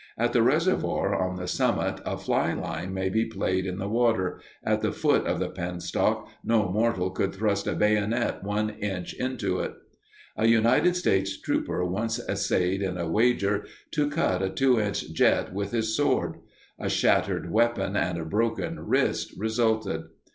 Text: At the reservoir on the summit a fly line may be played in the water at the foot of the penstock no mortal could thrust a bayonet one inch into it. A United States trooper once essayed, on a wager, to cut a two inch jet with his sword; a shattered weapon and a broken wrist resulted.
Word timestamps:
At 0.17 0.33
the 0.33 0.41
reservoir 0.41 1.13
on 1.13 1.35
the 1.35 1.47
summit 1.47 2.01
a 2.07 2.17
fly 2.17 2.53
line 2.53 2.91
may 2.91 3.07
be 3.07 3.23
played 3.23 3.67
in 3.67 3.77
the 3.77 3.87
water 3.87 4.41
at 4.63 4.81
the 4.81 4.91
foot 4.91 5.27
of 5.27 5.37
the 5.37 5.51
penstock 5.51 6.27
no 6.43 6.71
mortal 6.71 7.11
could 7.11 7.35
thrust 7.35 7.67
a 7.67 7.73
bayonet 7.75 8.43
one 8.43 8.71
inch 8.71 9.13
into 9.13 9.59
it. 9.59 9.73
A 10.35 10.47
United 10.47 10.95
States 10.95 11.39
trooper 11.39 11.85
once 11.85 12.17
essayed, 12.17 12.83
on 12.83 12.97
a 12.97 13.07
wager, 13.07 13.65
to 13.91 14.09
cut 14.09 14.41
a 14.41 14.49
two 14.49 14.79
inch 14.79 15.13
jet 15.13 15.53
with 15.53 15.69
his 15.71 15.95
sword; 15.95 16.37
a 16.79 16.89
shattered 16.89 17.51
weapon 17.51 17.95
and 17.95 18.17
a 18.17 18.25
broken 18.25 18.79
wrist 18.79 19.35
resulted. 19.37 20.05